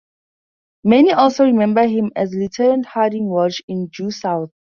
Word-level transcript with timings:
Many 0.83 1.11
also 1.13 1.45
remember 1.45 1.85
him 1.87 2.11
as 2.15 2.33
Lieutenant 2.33 2.87
Harding 2.87 3.29
Welsh 3.29 3.61
in 3.67 3.85
"Due 3.95 4.09
South". 4.09 4.49